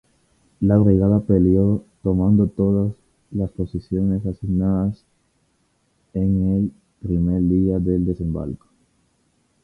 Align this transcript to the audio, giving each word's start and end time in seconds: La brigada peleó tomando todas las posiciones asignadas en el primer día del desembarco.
La 0.61 0.79
brigada 0.79 1.19
peleó 1.19 1.85
tomando 2.01 2.47
todas 2.47 2.91
las 3.29 3.51
posiciones 3.51 4.25
asignadas 4.25 5.05
en 6.15 6.43
el 6.55 6.71
primer 7.03 7.43
día 7.43 7.77
del 7.77 8.07
desembarco. 8.07 8.65